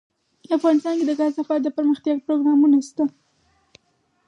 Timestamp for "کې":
0.97-1.05